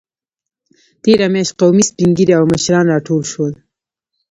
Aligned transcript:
تېره 1.03 1.27
میاشت 1.33 1.53
قومي 1.59 1.83
سپینږیري 1.89 2.33
او 2.39 2.43
مشران 2.51 2.85
راټول 2.93 3.21
شول. 3.31 3.53